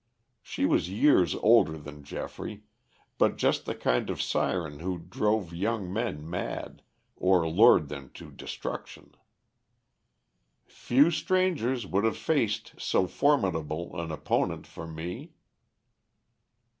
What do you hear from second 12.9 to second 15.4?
formidable an opponent for me."